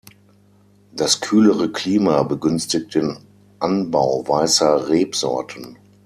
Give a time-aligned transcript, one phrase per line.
[0.93, 3.19] Das kühlere Klima begünstigt den
[3.59, 5.77] Anbau weißer Rebsorten.